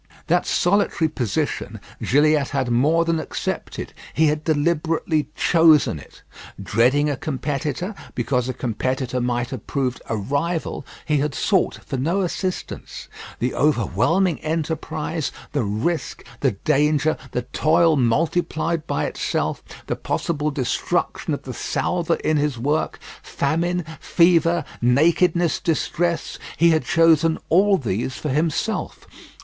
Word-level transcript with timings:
That 0.25 0.47
solitary 0.47 1.09
position 1.09 1.79
Gilliatt 2.01 2.47
had 2.49 2.71
more 2.71 3.05
than 3.05 3.19
accepted; 3.19 3.93
he 4.15 4.25
had 4.29 4.43
deliberately 4.43 5.27
chosen 5.35 5.99
it. 5.99 6.23
Dreading 6.59 7.07
a 7.07 7.15
competitor, 7.15 7.93
because 8.15 8.49
a 8.49 8.53
competitor 8.55 9.21
might 9.21 9.51
have 9.51 9.67
proved 9.67 10.01
a 10.09 10.17
rival, 10.17 10.87
he 11.05 11.17
had 11.19 11.35
sought 11.35 11.81
for 11.85 11.97
no 11.97 12.21
assistance. 12.21 13.09
The 13.37 13.53
overwhelming 13.53 14.39
enterprise, 14.39 15.31
the 15.51 15.61
risk, 15.63 16.25
the 16.39 16.53
danger, 16.53 17.15
the 17.31 17.43
toil 17.43 17.95
multiplied 17.95 18.87
by 18.87 19.05
itself, 19.05 19.61
the 19.85 19.95
possible 19.95 20.49
destruction 20.49 21.31
of 21.35 21.43
the 21.43 21.53
salvor 21.53 22.15
in 22.23 22.37
his 22.37 22.57
work, 22.57 22.97
famine, 23.21 23.85
fever, 23.99 24.65
nakedness, 24.81 25.59
distress 25.59 26.39
he 26.57 26.71
had 26.71 26.85
chosen 26.85 27.37
all 27.49 27.77
these 27.77 28.15
for 28.15 28.29
himself! 28.29 29.05